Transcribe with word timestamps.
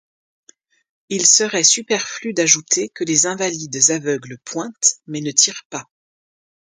Il 1.09 1.27
serait 1.27 1.63
superflu 1.63 2.33
d’ajouter 2.33 2.89
que 2.89 3.03
les 3.03 3.27
invalides 3.27 3.91
aveugles 3.91 4.39
pointent, 4.43 4.95
mais 5.05 5.21
ne 5.21 5.29
tirent 5.29 5.67
pas. 5.69 5.91